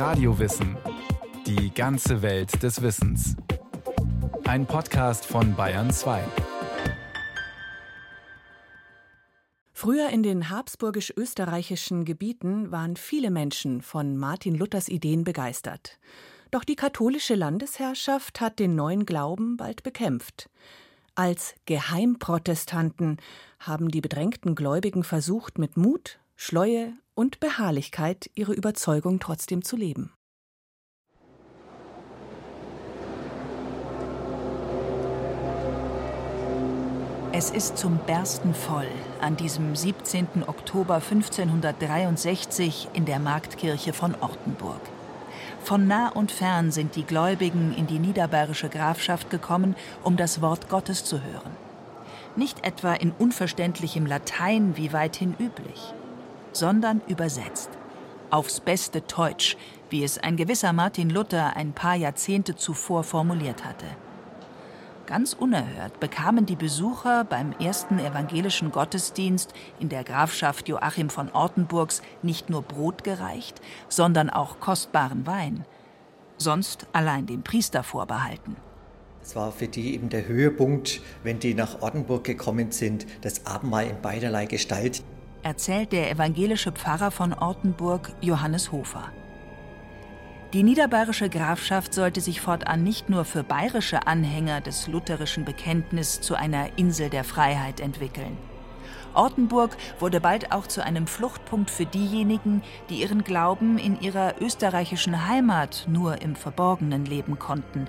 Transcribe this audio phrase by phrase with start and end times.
[0.00, 0.78] Radiowissen.
[1.46, 3.36] Die ganze Welt des Wissens.
[4.44, 6.24] Ein Podcast von Bayern 2.
[9.74, 15.98] Früher in den habsburgisch-österreichischen Gebieten waren viele Menschen von Martin Luthers Ideen begeistert.
[16.50, 20.48] Doch die katholische Landesherrschaft hat den neuen Glauben bald bekämpft.
[21.14, 23.18] Als Geheimprotestanten
[23.58, 30.14] haben die bedrängten Gläubigen versucht, mit Mut, Schleue und Beharrlichkeit ihre Überzeugung trotzdem zu leben.
[37.32, 38.88] Es ist zum Bersten voll
[39.20, 40.44] an diesem 17.
[40.46, 44.80] Oktober 1563 in der Marktkirche von Ortenburg.
[45.62, 50.70] Von nah und fern sind die Gläubigen in die niederbayerische Grafschaft gekommen, um das Wort
[50.70, 51.52] Gottes zu hören.
[52.34, 55.92] Nicht etwa in unverständlichem Latein wie weithin üblich
[56.52, 57.70] sondern übersetzt.
[58.30, 59.56] Aufs beste Deutsch,
[59.90, 63.86] wie es ein gewisser Martin Luther ein paar Jahrzehnte zuvor formuliert hatte.
[65.06, 72.00] Ganz unerhört bekamen die Besucher beim ersten evangelischen Gottesdienst in der Grafschaft Joachim von Ortenburgs
[72.22, 75.64] nicht nur Brot gereicht, sondern auch kostbaren Wein,
[76.38, 78.54] sonst allein dem Priester vorbehalten.
[79.20, 83.86] Es war für die eben der Höhepunkt, wenn die nach Ortenburg gekommen sind, das Abendmahl
[83.86, 85.02] in beiderlei Gestalt
[85.42, 89.10] erzählt der evangelische Pfarrer von Ortenburg Johannes Hofer.
[90.52, 96.34] Die niederbayerische Grafschaft sollte sich fortan nicht nur für bayerische Anhänger des lutherischen Bekenntnisses zu
[96.34, 98.36] einer Insel der Freiheit entwickeln.
[99.14, 105.28] Ortenburg wurde bald auch zu einem Fluchtpunkt für diejenigen, die ihren Glauben in ihrer österreichischen
[105.28, 107.88] Heimat nur im Verborgenen leben konnten,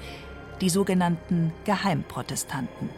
[0.62, 2.90] die sogenannten Geheimprotestanten.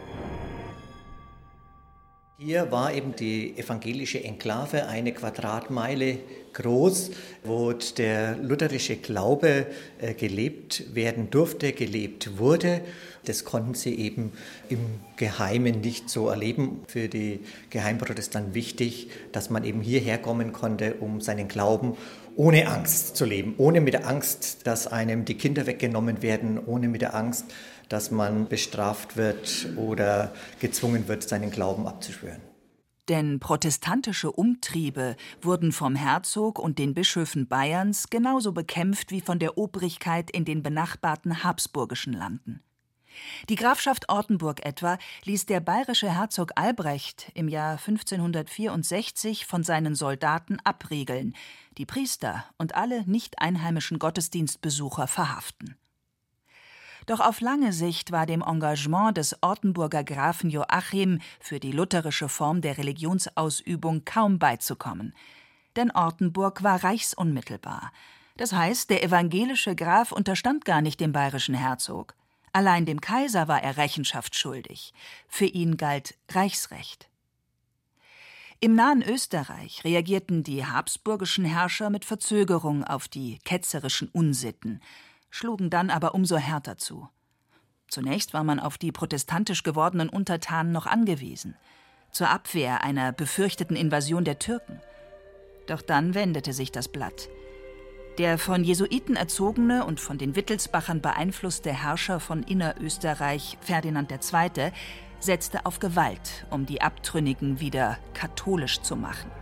[2.36, 6.18] Hier war eben die evangelische Enklave eine Quadratmeile
[6.52, 7.12] groß,
[7.44, 9.66] wo der lutherische Glaube
[10.00, 12.80] äh, gelebt werden durfte, gelebt wurde.
[13.24, 14.32] Das konnten sie eben
[14.68, 14.80] im
[15.16, 16.80] Geheimen nicht so erleben.
[16.88, 17.38] Für die
[17.70, 21.96] Geheimprotestanten wichtig, dass man eben hierher kommen konnte, um seinen Glauben
[22.34, 26.88] ohne Angst zu leben, ohne mit der Angst, dass einem die Kinder weggenommen werden, ohne
[26.88, 27.46] mit der Angst,
[27.88, 32.40] dass man bestraft wird oder gezwungen wird, seinen Glauben abzuschwören.
[33.08, 39.58] Denn protestantische Umtriebe wurden vom Herzog und den Bischöfen Bayerns genauso bekämpft wie von der
[39.58, 42.62] Obrigkeit in den benachbarten habsburgischen Landen.
[43.48, 50.58] Die Grafschaft Ortenburg etwa ließ der bayerische Herzog Albrecht im Jahr 1564 von seinen Soldaten
[50.64, 51.34] abriegeln,
[51.78, 55.76] die Priester und alle nicht einheimischen Gottesdienstbesucher verhaften.
[57.06, 62.62] Doch auf lange Sicht war dem Engagement des Ortenburger Grafen Joachim für die lutherische Form
[62.62, 65.14] der Religionsausübung kaum beizukommen.
[65.76, 67.92] Denn Ortenburg war reichsunmittelbar.
[68.36, 72.14] Das heißt, der evangelische Graf unterstand gar nicht dem bayerischen Herzog.
[72.52, 74.94] Allein dem Kaiser war er Rechenschaft schuldig.
[75.28, 77.08] Für ihn galt Reichsrecht.
[78.60, 84.80] Im nahen Österreich reagierten die habsburgischen Herrscher mit Verzögerung auf die ketzerischen Unsitten
[85.34, 87.08] schlugen dann aber umso härter zu.
[87.88, 91.56] Zunächst war man auf die protestantisch gewordenen Untertanen noch angewiesen,
[92.12, 94.80] zur Abwehr einer befürchteten Invasion der Türken.
[95.66, 97.28] Doch dann wendete sich das Blatt.
[98.18, 104.70] Der von Jesuiten erzogene und von den Wittelsbachern beeinflusste Herrscher von Innerösterreich, Ferdinand II.,
[105.18, 109.32] setzte auf Gewalt, um die Abtrünnigen wieder katholisch zu machen.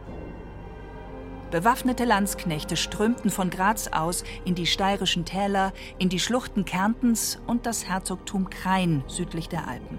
[1.53, 7.67] Bewaffnete Landsknechte strömten von Graz aus in die steirischen Täler, in die Schluchten Kärntens und
[7.67, 9.99] das Herzogtum Krain südlich der Alpen.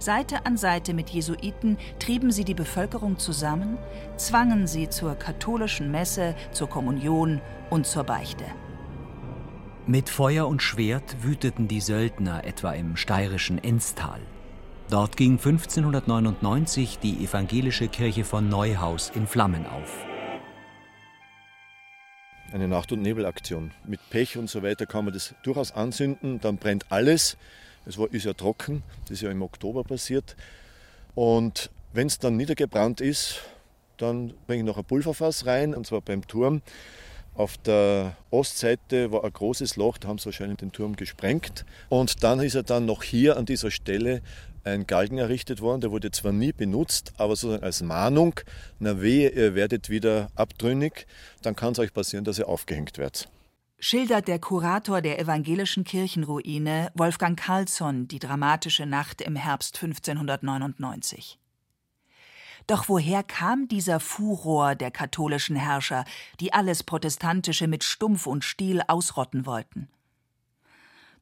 [0.00, 3.78] Seite an Seite mit Jesuiten trieben sie die Bevölkerung zusammen,
[4.16, 8.44] zwangen sie zur katholischen Messe, zur Kommunion und zur Beichte.
[9.86, 14.20] Mit Feuer und Schwert wüteten die Söldner etwa im steirischen Enstal.
[14.90, 20.04] Dort ging 1599 die evangelische Kirche von Neuhaus in Flammen auf
[22.54, 23.72] eine Nacht- und Nebelaktion.
[23.84, 27.36] Mit Pech und so weiter kann man das durchaus anzünden, dann brennt alles.
[27.84, 30.36] Es war, ist ja trocken, das ist ja im Oktober passiert.
[31.16, 33.40] Und wenn es dann niedergebrannt ist,
[33.96, 36.62] dann bringe ich noch ein Pulverfass rein, und zwar beim Turm.
[37.34, 41.64] Auf der Ostseite war ein großes Loch, da haben sie wahrscheinlich den Turm gesprengt.
[41.88, 44.22] Und dann ist er dann noch hier an dieser Stelle
[44.64, 48.40] ein Galgen errichtet worden, der wurde zwar nie benutzt, aber sozusagen als Mahnung,
[48.78, 51.06] na wehe, ihr werdet wieder abtrünnig,
[51.42, 53.28] dann kann es euch passieren, dass ihr aufgehängt werdet.
[53.78, 61.38] Schildert der Kurator der evangelischen Kirchenruine Wolfgang Carlsson die dramatische Nacht im Herbst 1599.
[62.66, 66.04] Doch woher kam dieser Furor der katholischen Herrscher,
[66.40, 69.88] die alles Protestantische mit Stumpf und Stiel ausrotten wollten?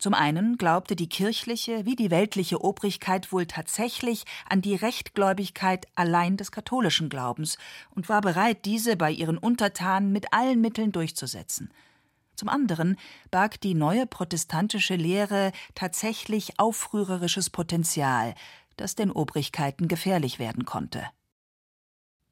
[0.03, 6.37] Zum einen glaubte die kirchliche wie die weltliche Obrigkeit wohl tatsächlich an die Rechtgläubigkeit allein
[6.37, 7.57] des katholischen Glaubens
[7.91, 11.71] und war bereit, diese bei ihren Untertanen mit allen Mitteln durchzusetzen.
[12.35, 12.97] Zum anderen
[13.31, 18.35] barg die neue protestantische Lehre tatsächlich aufrührerisches Potenzial,
[18.77, 21.05] das den Obrigkeiten gefährlich werden konnte.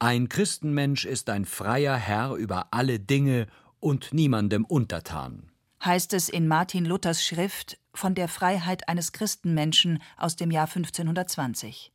[0.01, 3.47] Ein Christenmensch ist ein freier Herr über alle Dinge
[3.79, 5.51] und niemandem untertan
[5.85, 11.93] heißt es in Martin Luthers Schrift von der Freiheit eines Christenmenschen aus dem Jahr 1520.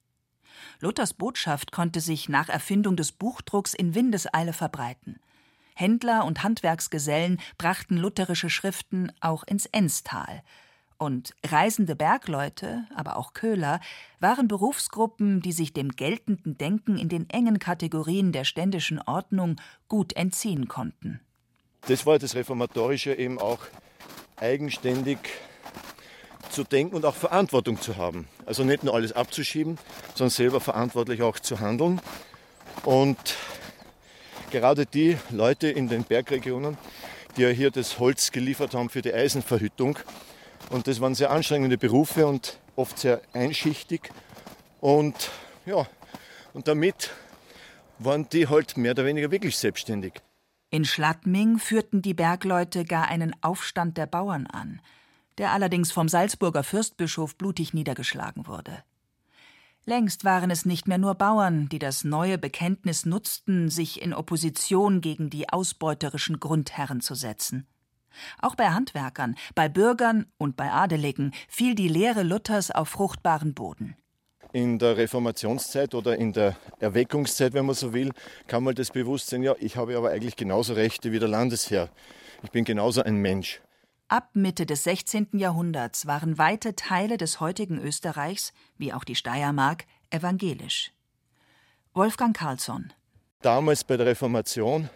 [0.80, 5.20] Luthers Botschaft konnte sich nach Erfindung des Buchdrucks in Windeseile verbreiten.
[5.76, 10.42] Händler und Handwerksgesellen brachten lutherische Schriften auch ins Enstal.
[10.98, 13.82] Und reisende Bergleute, aber auch Köhler,
[14.22, 19.58] waren Berufsgruppen, die sich dem geltenden Denken in den engen Kategorien der ständischen Ordnung
[19.90, 21.20] gut entziehen konnten.
[21.88, 23.60] Das war das Reformatorische eben auch
[24.38, 25.20] eigenständig
[26.50, 28.28] zu denken und auch Verantwortung zu haben.
[28.46, 29.78] Also nicht nur alles abzuschieben,
[30.16, 32.02] sondern selber verantwortlich auch zu handeln.
[32.84, 33.18] Und
[34.52, 36.78] gerade die Leute in den Bergregionen,
[37.38, 40.00] die ja hier das Holz geliefert haben für die Eisenverhüttung,
[40.70, 44.10] und das waren sehr anstrengende Berufe und oft sehr einschichtig.
[44.82, 45.30] Und
[45.66, 45.86] ja,
[46.54, 47.12] und damit
[48.00, 50.14] waren die halt mehr oder weniger wirklich selbstständig.
[50.70, 54.82] In Schladming führten die Bergleute gar einen Aufstand der Bauern an,
[55.38, 58.84] der allerdings vom Salzburger Fürstbischof blutig niedergeschlagen wurde.
[59.86, 65.00] Längst waren es nicht mehr nur Bauern, die das neue Bekenntnis nutzten, sich in Opposition
[65.00, 67.68] gegen die ausbeuterischen Grundherren zu setzen.
[68.42, 73.96] Auch bei Handwerkern, bei Bürgern und bei Adeligen fiel die Lehre Luthers auf fruchtbaren Boden
[74.56, 78.14] in der Reformationszeit oder in der Erweckungszeit, wenn man so will,
[78.48, 81.90] kam mal das Bewusstsein, ja, ich habe aber eigentlich genauso Rechte wie der Landesherr.
[82.42, 83.60] Ich bin genauso ein Mensch.
[84.08, 85.28] Ab Mitte des 16.
[85.34, 90.94] Jahrhunderts waren weite Teile des heutigen Österreichs, wie auch die Steiermark, evangelisch.
[91.94, 92.94] Wolfgang Carlsson.
[93.42, 94.90] Damals bei der Reformation,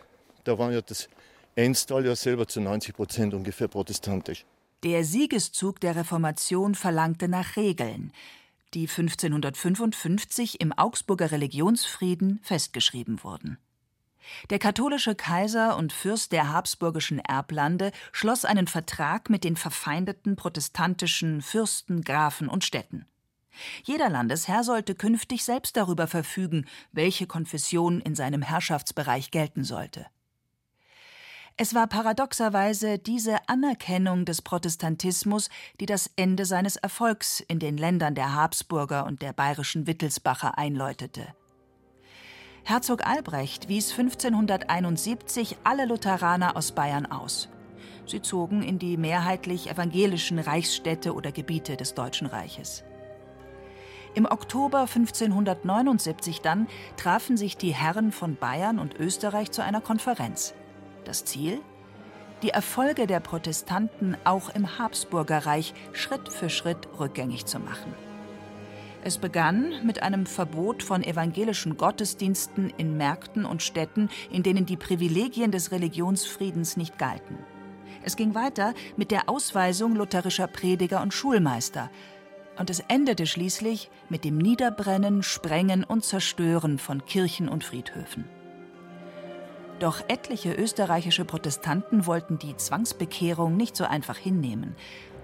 [0.46, 1.10] da war ja das
[1.56, 4.46] Enstal ja selber zu 90 Prozent ungefähr protestantisch.
[4.84, 8.14] Der Siegeszug der Reformation verlangte nach Regeln,
[8.74, 13.58] die 1555 im Augsburger Religionsfrieden festgeschrieben wurden.
[14.50, 21.42] Der katholische Kaiser und Fürst der habsburgischen Erblande schloss einen Vertrag mit den verfeindeten protestantischen
[21.42, 23.06] Fürsten, Grafen und Städten.
[23.84, 30.06] Jeder Landesherr sollte künftig selbst darüber verfügen, welche Konfession in seinem Herrschaftsbereich gelten sollte.
[31.62, 35.50] Es war paradoxerweise diese Anerkennung des Protestantismus,
[35.82, 41.28] die das Ende seines Erfolgs in den Ländern der Habsburger und der bayerischen Wittelsbacher einläutete.
[42.64, 47.50] Herzog Albrecht wies 1571 alle Lutheraner aus Bayern aus.
[48.06, 52.86] Sie zogen in die mehrheitlich evangelischen Reichsstädte oder Gebiete des Deutschen Reiches.
[54.16, 60.54] Im Oktober 1579 dann trafen sich die Herren von Bayern und Österreich zu einer Konferenz.
[61.10, 61.60] Das Ziel?
[62.44, 67.96] Die Erfolge der Protestanten auch im Habsburgerreich Schritt für Schritt rückgängig zu machen.
[69.04, 74.78] Es begann mit einem Verbot von evangelischen Gottesdiensten in Märkten und Städten, in denen die
[74.78, 77.40] Privilegien des Religionsfriedens nicht galten.
[78.04, 81.90] Es ging weiter mit der Ausweisung lutherischer Prediger und Schulmeister.
[82.60, 88.26] Und es endete schließlich mit dem Niederbrennen, Sprengen und Zerstören von Kirchen und Friedhöfen.
[89.80, 94.76] Doch etliche österreichische Protestanten wollten die Zwangsbekehrung nicht so einfach hinnehmen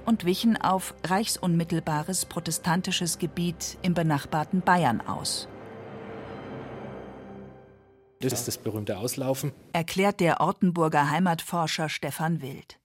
[0.05, 5.49] und wichen auf reichsunmittelbares protestantisches Gebiet im benachbarten Bayern aus.
[8.21, 12.79] Das ist das berühmte Auslaufen, erklärt der Ortenburger Heimatforscher Stefan Wild.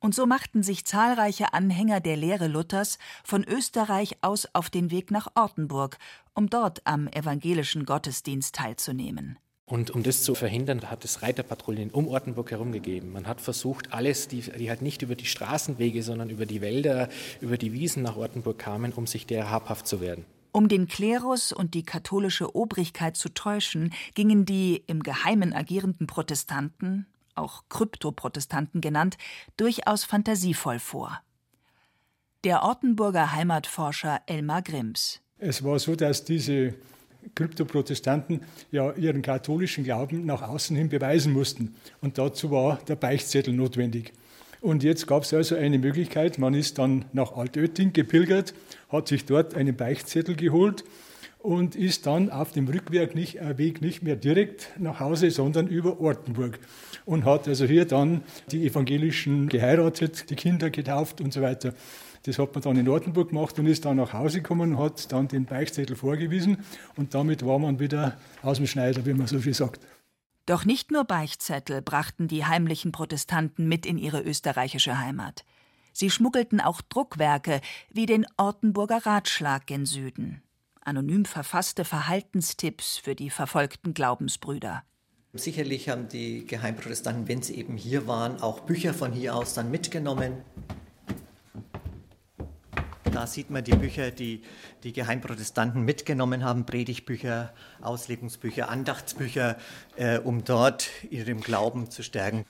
[0.00, 5.10] Und so machten sich zahlreiche Anhänger der Lehre Luthers von Österreich aus auf den Weg
[5.10, 5.98] nach Ortenburg,
[6.34, 9.38] um dort am evangelischen Gottesdienst teilzunehmen.
[9.66, 13.12] Und um das zu verhindern, hat es Reiterpatrouillen um Ortenburg herumgegeben.
[13.12, 17.08] Man hat versucht, alles, die, die halt nicht über die Straßenwege, sondern über die Wälder,
[17.40, 20.26] über die Wiesen nach Ortenburg kamen, um sich der habhaft zu werden.
[20.52, 27.06] Um den Klerus und die katholische Obrigkeit zu täuschen, gingen die im Geheimen agierenden Protestanten,
[27.34, 29.16] auch Kryptoprotestanten genannt,
[29.56, 31.20] durchaus fantasievoll vor.
[32.44, 35.22] Der Ortenburger Heimatforscher Elmar Grimms.
[35.38, 36.74] Es war so, dass diese
[37.34, 38.40] Kryptoprotestanten
[38.70, 41.74] ja ihren katholischen Glauben nach außen hin beweisen mussten.
[42.00, 44.12] Und dazu war der Beichtzettel notwendig.
[44.60, 48.54] Und jetzt gab es also eine Möglichkeit, man ist dann nach Altötting gepilgert,
[48.88, 50.84] hat sich dort einen Beichtzettel geholt
[51.44, 55.68] und ist dann auf dem Rückweg nicht, äh, Weg nicht mehr direkt nach Hause, sondern
[55.68, 56.58] über Ortenburg
[57.04, 61.74] und hat also hier dann die Evangelischen geheiratet, die Kinder getauft und so weiter.
[62.24, 65.12] Das hat man dann in Ortenburg gemacht und ist dann nach Hause gekommen und hat
[65.12, 66.64] dann den Beichtzettel vorgewiesen
[66.96, 69.80] und damit war man wieder aus dem Schneider, wie man so schön sagt.
[70.46, 75.44] Doch nicht nur Beichtzettel brachten die heimlichen Protestanten mit in ihre österreichische Heimat.
[75.92, 80.42] Sie schmuggelten auch Druckwerke wie den Ortenburger Ratschlag gen Süden.
[80.80, 84.82] Anonym verfasste Verhaltenstipps für die verfolgten Glaubensbrüder.
[85.34, 89.70] Sicherlich haben die Geheimprotestanten, wenn sie eben hier waren, auch Bücher von hier aus dann
[89.70, 90.42] mitgenommen.
[93.14, 94.42] Da sieht man die Bücher, die
[94.82, 99.56] die Geheimprotestanten mitgenommen haben, Predigtbücher, Auslegungsbücher, Andachtsbücher,
[99.94, 102.44] äh, um dort ihrem Glauben zu stärken.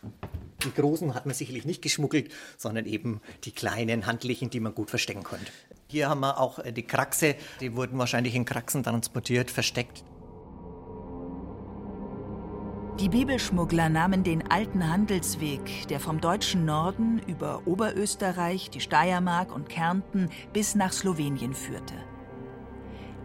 [0.65, 4.89] Die großen hat man sicherlich nicht geschmuggelt, sondern eben die kleinen, handlichen, die man gut
[4.89, 5.53] verstecken konnte.
[5.89, 10.03] Hier haben wir auch äh, die Kraxe, die wurden wahrscheinlich in Kraxen transportiert, versteckt.
[13.01, 19.69] Die Bibelschmuggler nahmen den alten Handelsweg, der vom deutschen Norden über Oberösterreich, die Steiermark und
[19.69, 21.95] Kärnten bis nach Slowenien führte.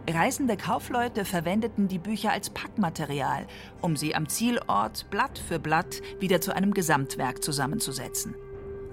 [0.08, 3.46] Reisende Kaufleute verwendeten die Bücher als Packmaterial,
[3.80, 8.34] um sie am Zielort Blatt für Blatt wieder zu einem Gesamtwerk zusammenzusetzen.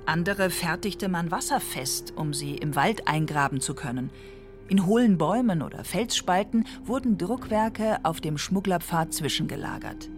[0.05, 4.11] Andere fertigte man wasserfest, um sie im Wald eingraben zu können.
[4.69, 10.09] In hohlen Bäumen oder Felsspalten wurden Druckwerke auf dem Schmugglerpfad zwischengelagert.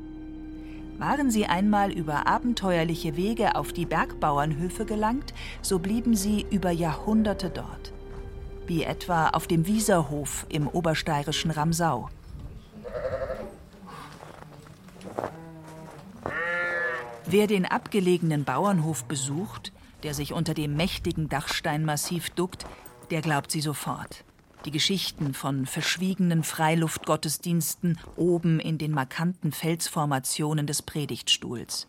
[1.00, 7.50] Waren sie einmal über abenteuerliche Wege auf die Bergbauernhöfe gelangt, so blieben sie über Jahrhunderte
[7.50, 7.94] dort.
[8.68, 12.10] Wie etwa auf dem Wieserhof im obersteirischen Ramsau.
[17.25, 19.72] Wer den abgelegenen Bauernhof besucht,
[20.03, 22.65] der sich unter dem mächtigen Dachsteinmassiv duckt,
[23.10, 24.25] der glaubt sie sofort
[24.66, 31.88] die Geschichten von verschwiegenen Freiluftgottesdiensten oben in den markanten Felsformationen des Predigtstuhls,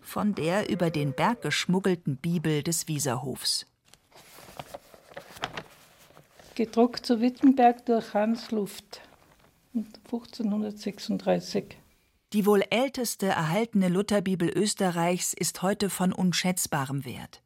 [0.00, 3.66] von der über den Berg geschmuggelten Bibel des Wieserhofs.
[6.54, 9.00] Gedruckt zu Wittenberg durch Hans Luft
[9.74, 11.76] 1536.
[12.32, 17.42] Die wohl älteste erhaltene Lutherbibel Österreichs ist heute von unschätzbarem Wert.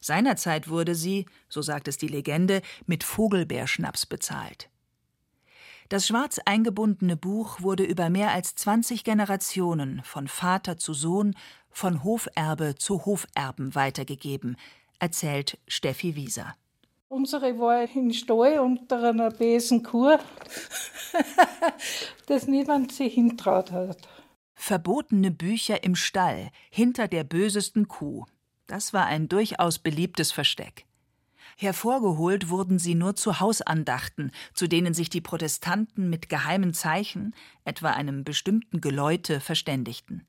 [0.00, 4.68] Seinerzeit wurde sie, so sagt es die Legende, mit Vogelbeerschnaps bezahlt.
[5.88, 11.34] Das schwarz eingebundene Buch wurde über mehr als 20 Generationen von Vater zu Sohn,
[11.70, 14.56] von Hoferbe zu Hoferben weitergegeben,
[14.98, 16.54] erzählt Steffi Wieser.
[17.08, 20.18] Unsere war in Stall unter einer Besenkur,
[22.26, 23.96] dass niemand sich hintraut hat.
[24.54, 28.26] Verbotene Bücher im Stall, hinter der bösesten Kuh.
[28.68, 30.84] Das war ein durchaus beliebtes Versteck.
[31.56, 37.34] Hervorgeholt wurden sie nur zu Hausandachten, zu denen sich die Protestanten mit geheimen Zeichen,
[37.64, 40.24] etwa einem bestimmten Geläute, verständigten.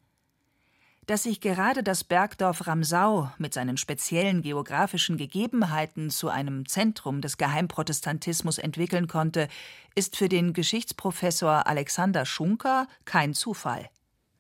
[1.06, 7.38] Dass sich gerade das Bergdorf Ramsau mit seinen speziellen geografischen Gegebenheiten zu einem Zentrum des
[7.38, 9.50] Geheimprotestantismus entwickeln konnte,
[9.96, 13.90] ist für den Geschichtsprofessor Alexander Schunker kein Zufall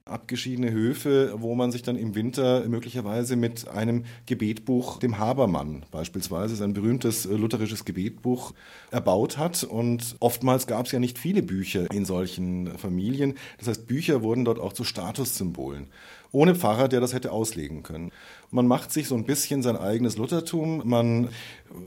[0.09, 6.53] abgeschiedene Höfe, wo man sich dann im Winter möglicherweise mit einem Gebetbuch, dem Habermann beispielsweise,
[6.53, 8.53] ist ein berühmtes äh, lutherisches Gebetbuch,
[8.91, 9.63] erbaut hat.
[9.63, 13.35] Und oftmals gab es ja nicht viele Bücher in solchen Familien.
[13.57, 15.87] Das heißt, Bücher wurden dort auch zu Statussymbolen
[16.31, 18.11] ohne Pfarrer, der das hätte auslegen können.
[18.51, 21.29] Man macht sich so ein bisschen sein eigenes Luthertum, man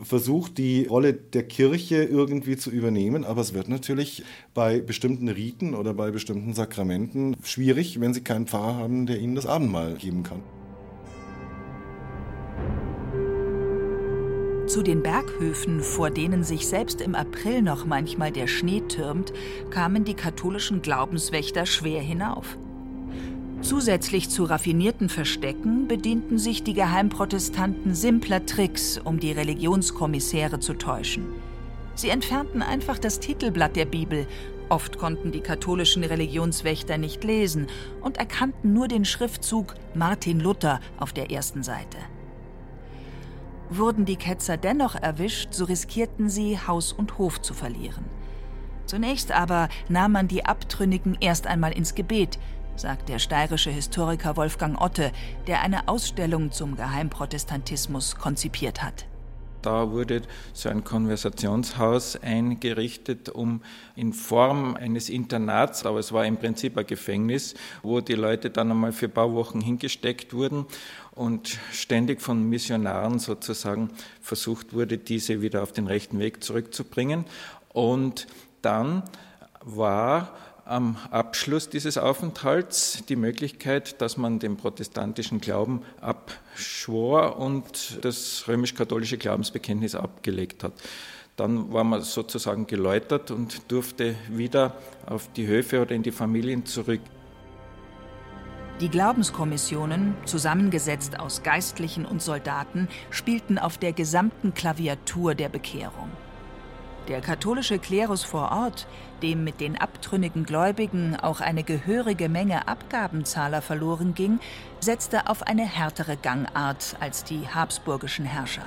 [0.02, 5.74] versucht die Rolle der Kirche irgendwie zu übernehmen, aber es wird natürlich bei bestimmten Riten
[5.74, 10.22] oder bei bestimmten Sakramenten schwierig, wenn Sie keinen Pfarrer haben, der Ihnen das Abendmahl geben
[10.22, 10.42] kann.
[14.72, 19.32] Zu den Berghöfen, vor denen sich selbst im April noch manchmal der Schnee türmt,
[19.70, 22.56] kamen die katholischen Glaubenswächter schwer hinauf.
[23.62, 31.26] Zusätzlich zu raffinierten Verstecken bedienten sich die Geheimprotestanten simpler Tricks, um die Religionskommissäre zu täuschen.
[31.94, 34.26] Sie entfernten einfach das Titelblatt der Bibel.
[34.68, 37.68] Oft konnten die katholischen Religionswächter nicht lesen
[38.00, 41.98] und erkannten nur den Schriftzug Martin Luther auf der ersten Seite.
[43.70, 48.04] Wurden die Ketzer dennoch erwischt, so riskierten sie, Haus und Hof zu verlieren.
[48.86, 52.38] Zunächst aber nahm man die Abtrünnigen erst einmal ins Gebet,
[52.76, 55.12] sagt der steirische Historiker Wolfgang Otte,
[55.46, 59.06] der eine Ausstellung zum Geheimprotestantismus konzipiert hat.
[59.62, 63.62] Da wurde so ein Konversationshaus eingerichtet, um
[63.94, 68.72] in Form eines Internats, aber es war im Prinzip ein Gefängnis, wo die Leute dann
[68.72, 70.66] einmal für ein paar Wochen hingesteckt wurden
[71.12, 77.24] und ständig von Missionaren sozusagen versucht wurde, diese wieder auf den rechten Weg zurückzubringen.
[77.72, 78.26] Und
[78.62, 79.04] dann
[79.60, 80.32] war
[80.64, 89.18] am Abschluss dieses Aufenthalts die Möglichkeit, dass man den protestantischen Glauben abschwor und das römisch-katholische
[89.18, 90.72] Glaubensbekenntnis abgelegt hat.
[91.36, 94.76] Dann war man sozusagen geläutert und durfte wieder
[95.06, 97.00] auf die Höfe oder in die Familien zurück.
[98.80, 106.10] Die Glaubenskommissionen, zusammengesetzt aus Geistlichen und Soldaten, spielten auf der gesamten Klaviatur der Bekehrung.
[107.08, 108.86] Der katholische Klerus vor Ort,
[109.22, 114.38] dem mit den abtrünnigen Gläubigen auch eine gehörige Menge Abgabenzahler verloren ging,
[114.78, 118.64] setzte auf eine härtere Gangart als die habsburgischen Herrscher.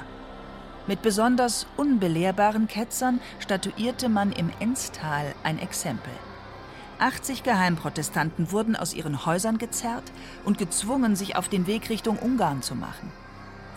[0.86, 6.14] Mit besonders unbelehrbaren Ketzern statuierte man im Enztal ein Exempel.
[7.00, 10.12] 80 Geheimprotestanten wurden aus ihren Häusern gezerrt
[10.44, 13.12] und gezwungen, sich auf den Weg Richtung Ungarn zu machen.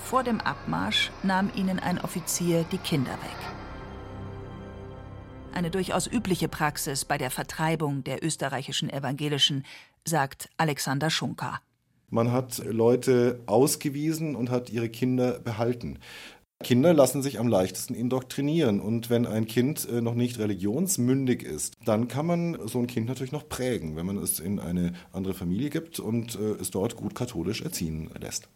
[0.01, 3.58] Vor dem Abmarsch nahm ihnen ein Offizier die Kinder weg
[5.53, 9.65] eine durchaus übliche Praxis bei der Vertreibung der österreichischen Evangelischen,
[10.05, 11.61] sagt Alexander Schunka.
[12.11, 15.99] Man hat Leute ausgewiesen und hat ihre Kinder behalten.
[16.65, 18.81] Kinder lassen sich am leichtesten indoktrinieren.
[18.81, 23.07] Und wenn ein Kind äh, noch nicht religionsmündig ist, dann kann man so ein Kind
[23.07, 26.97] natürlich noch prägen, wenn man es in eine andere Familie gibt und äh, es dort
[26.97, 28.49] gut katholisch erziehen lässt.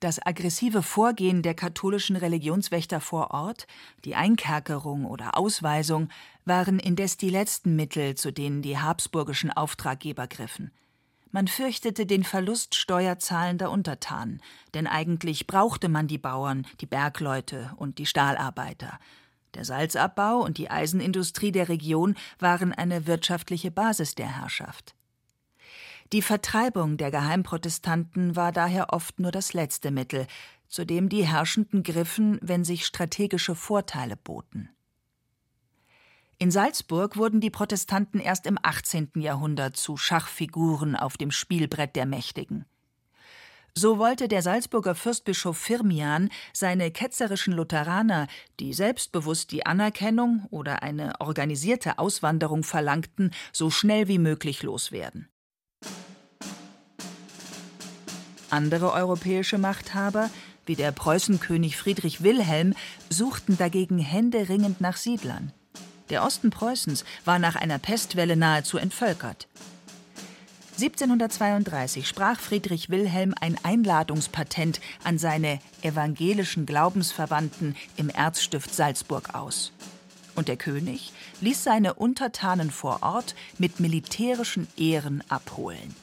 [0.00, 3.66] Das aggressive Vorgehen der katholischen Religionswächter vor Ort,
[4.04, 6.10] die Einkerkerung oder Ausweisung,
[6.44, 10.70] waren indes die letzten Mittel, zu denen die habsburgischen Auftraggeber griffen.
[11.30, 14.42] Man fürchtete den Verlust steuerzahlender Untertanen,
[14.74, 18.98] denn eigentlich brauchte man die Bauern, die Bergleute und die Stahlarbeiter.
[19.54, 24.95] Der Salzabbau und die Eisenindustrie der Region waren eine wirtschaftliche Basis der Herrschaft.
[26.12, 30.26] Die Vertreibung der Geheimprotestanten war daher oft nur das letzte Mittel,
[30.68, 34.70] zu dem die Herrschenden griffen, wenn sich strategische Vorteile boten.
[36.38, 39.12] In Salzburg wurden die Protestanten erst im 18.
[39.16, 42.66] Jahrhundert zu Schachfiguren auf dem Spielbrett der Mächtigen.
[43.74, 48.26] So wollte der Salzburger Fürstbischof Firmian seine ketzerischen Lutheraner,
[48.60, 55.28] die selbstbewusst die Anerkennung oder eine organisierte Auswanderung verlangten, so schnell wie möglich loswerden.
[58.50, 60.30] Andere europäische Machthaber,
[60.64, 62.74] wie der Preußenkönig Friedrich Wilhelm,
[63.10, 65.52] suchten dagegen händeringend nach Siedlern.
[66.10, 69.48] Der Osten Preußens war nach einer Pestwelle nahezu entvölkert.
[70.78, 79.72] 1732 sprach Friedrich Wilhelm ein Einladungspatent an seine evangelischen Glaubensverwandten im Erzstift Salzburg aus.
[80.36, 85.94] Und der König ließ seine Untertanen vor Ort mit militärischen Ehren abholen.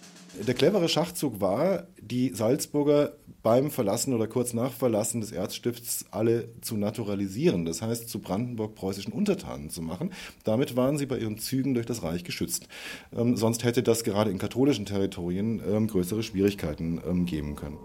[0.47, 6.49] Der clevere Schachzug war, die Salzburger beim Verlassen oder kurz nach Verlassen des Erzstifts alle
[6.61, 10.11] zu naturalisieren, das heißt zu brandenburg-preußischen Untertanen zu machen.
[10.43, 12.67] Damit waren sie bei ihren Zügen durch das Reich geschützt.
[13.15, 17.77] Ähm, sonst hätte das gerade in katholischen Territorien ähm, größere Schwierigkeiten ähm, geben können.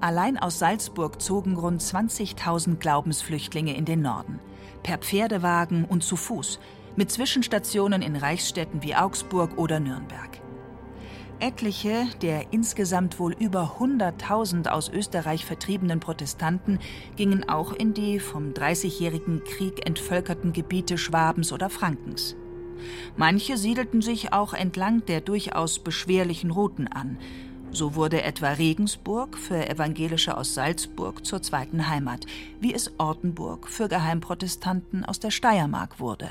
[0.00, 4.38] Allein aus Salzburg zogen rund 20.000 Glaubensflüchtlinge in den Norden.
[4.84, 6.60] Per Pferdewagen und zu Fuß,
[6.94, 10.40] mit Zwischenstationen in Reichsstädten wie Augsburg oder Nürnberg.
[11.40, 16.78] Etliche der insgesamt wohl über 100.000 aus Österreich vertriebenen Protestanten
[17.16, 22.36] gingen auch in die vom Dreißigjährigen Krieg entvölkerten Gebiete Schwabens oder Frankens.
[23.16, 27.18] Manche siedelten sich auch entlang der durchaus beschwerlichen Routen an.
[27.70, 32.26] So wurde etwa Regensburg für Evangelische aus Salzburg zur zweiten Heimat,
[32.60, 36.30] wie es Ortenburg für Geheimprotestanten aus der Steiermark wurde.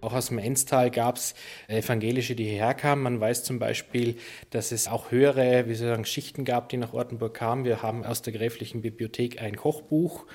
[0.00, 1.34] Auch aus dem Enztal gab es
[1.68, 3.02] Evangelische, die hierher kamen.
[3.02, 4.16] Man weiß zum Beispiel,
[4.50, 7.64] dass es auch höhere wie sagen, Schichten gab, die nach Ortenburg kamen.
[7.64, 10.26] Wir haben aus der gräflichen Bibliothek ein Kochbuch.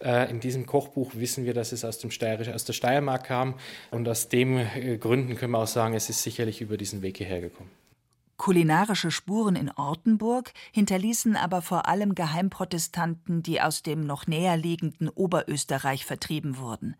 [0.00, 3.54] Äh, in diesem Kochbuch wissen wir, dass es aus, dem Steirisch, aus der Steiermark kam.
[3.90, 7.16] Und aus dem äh, Gründen können wir auch sagen, es ist sicherlich über diesen Weg
[7.16, 7.70] hierher gekommen.
[8.36, 15.08] Kulinarische Spuren in Ortenburg hinterließen aber vor allem Geheimprotestanten, die aus dem noch näher liegenden
[15.08, 16.96] Oberösterreich vertrieben wurden.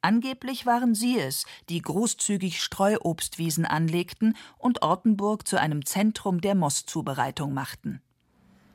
[0.00, 7.52] Angeblich waren sie es, die großzügig Streuobstwiesen anlegten und Ortenburg zu einem Zentrum der Mostzubereitung
[7.52, 8.00] machten.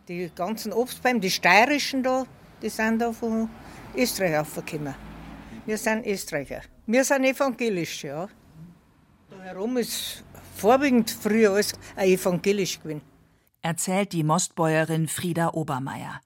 [0.08, 2.26] Die ganzen Obstbäume, die steirischen da,
[2.62, 3.50] die sind da von
[3.96, 4.94] Österreich aufgekommen.
[5.66, 6.62] Wir sind Österreicher.
[6.86, 8.28] Wir sind evangelisch, ja.
[9.44, 10.24] Herum ist
[10.56, 13.02] vorwiegend früher alles evangelisch gewesen.
[13.64, 16.22] Erzählt die Mostbäuerin Frieda Obermeier.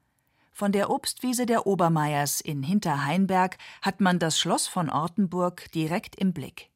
[0.51, 6.34] Von der Obstwiese der Obermeiers in Hinterheinberg hat man das Schloss von Ortenburg direkt im
[6.34, 6.69] Blick.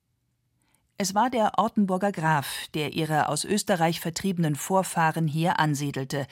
[0.97, 6.25] Es war der Ortenburger Graf, der ihre aus Österreich vertriebenen Vorfahren hier ansiedelte,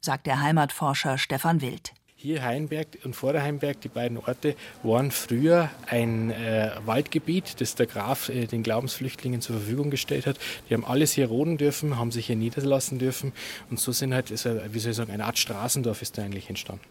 [0.00, 1.92] sagt der Heimatforscher Stefan Wild.
[2.22, 8.28] Hier Heinberg und Vorderheimberg, die beiden Orte, waren früher ein äh, Waldgebiet, das der Graf
[8.28, 10.36] äh, den Glaubensflüchtlingen zur Verfügung gestellt hat.
[10.68, 13.32] Die haben alles hier roden dürfen, haben sich hier niederlassen dürfen
[13.70, 16.50] und so sind halt, ist, wie soll ich sagen, eine Art Straßendorf ist da eigentlich
[16.50, 16.84] entstanden.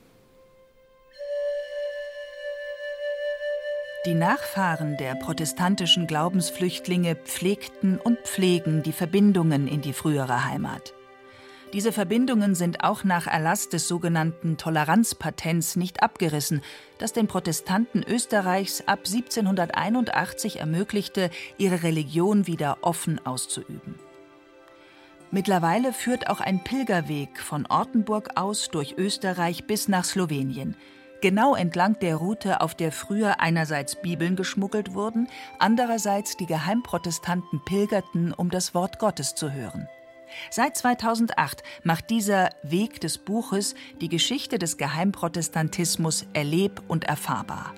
[4.08, 10.96] Die Nachfahren der protestantischen Glaubensflüchtlinge pflegten und pflegen die Verbindungen in die frühere Heimat.
[11.73, 16.62] Diese Verbindungen sind auch nach Erlass des sogenannten Toleranzpatents nicht abgerissen,
[16.97, 23.95] das den Protestanten Österreichs ab 1781 ermöglichte, ihre Religion wieder offen auszuüben.
[25.32, 30.75] Mittlerweile führt auch ein Pilgerweg von Ortenburg aus durch Österreich bis nach Slowenien–
[31.21, 35.27] genau entlang der Route, auf der früher einerseits Bibeln geschmuggelt wurden,
[35.58, 39.88] andererseits die Geheimprotestanten pilgerten, um das Wort Gottes zu hören.
[40.50, 47.74] Seit 2008 macht dieser Weg des Buches die Geschichte des Geheimprotestantismus erleb- und erfahrbar.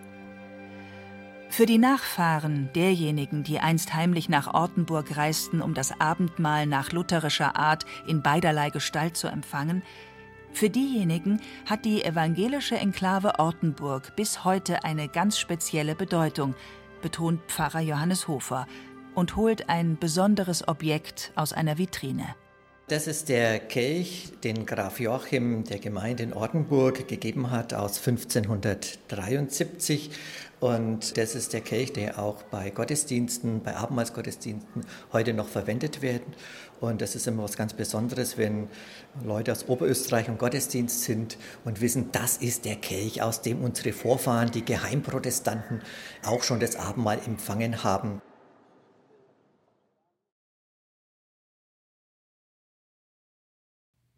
[1.50, 7.58] Für die Nachfahren derjenigen, die einst heimlich nach Ortenburg reisten, um das Abendmahl nach lutherischer
[7.58, 9.84] Art in beiderlei Gestalt zu empfangen,
[10.54, 16.56] für diejenigen hat die evangelische Enklave Ortenburg bis heute eine ganz spezielle Bedeutung,
[17.02, 18.68] betont Pfarrer Johannes Hofer
[19.16, 22.36] und holt ein besonderes Objekt aus einer Vitrine.
[22.92, 30.12] Das ist der Kelch, den Graf Joachim der Gemeinde in Ortenburg gegeben hat aus 1573.
[30.60, 36.22] Und das ist der Kelch, der auch bei Gottesdiensten, bei Abendmahlsgottesdiensten heute noch verwendet wird.
[36.82, 38.68] Und das ist immer was ganz Besonderes, wenn
[39.24, 43.94] Leute aus Oberösterreich im Gottesdienst sind und wissen, das ist der Kelch, aus dem unsere
[43.94, 45.82] Vorfahren, die Geheimprotestanten,
[46.26, 48.22] auch schon das Abendmahl empfangen haben.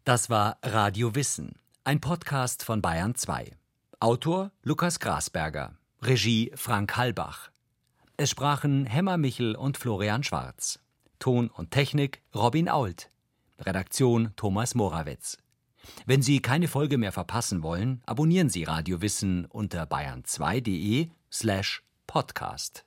[0.04, 3.52] Das war Radio Wissen, ein Podcast von Bayern 2.
[4.00, 7.50] Autor Lukas Grasberger, Regie Frank Halbach.
[8.18, 10.78] Es sprachen Hemmer Michel und Florian Schwarz.
[11.20, 13.08] Ton und Technik Robin Ault.
[13.58, 15.38] Redaktion Thomas Morawetz.
[16.04, 22.84] Wenn Sie keine Folge mehr verpassen wollen, abonnieren Sie Radio Wissen unter bayern2.de slash podcast.